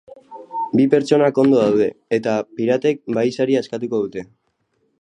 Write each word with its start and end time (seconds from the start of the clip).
Bi 0.79 0.85
pertsonak 0.93 1.41
ondo 1.43 1.59
daude, 1.59 1.89
eta 2.19 2.33
piratek 2.61 3.05
bahisaria 3.19 3.63
eskatuko 3.67 4.01
dute. 4.07 4.25